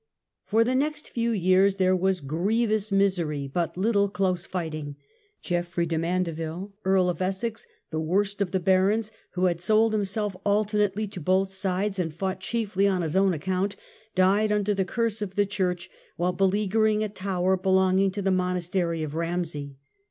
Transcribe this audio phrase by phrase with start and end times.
[0.45, 4.95] For the next few years there was grievous misery, but little close fighting.
[5.43, 10.35] Geoffrey de Mandeville, Earl of Essex, the worst of the barons, who had sold himself
[10.43, 13.75] alternately to both sides and fought chiefly on his own account,
[14.15, 15.87] died under the curse of the church
[16.17, 19.75] while belea guering a tower belonging to the monastery of Ramsey.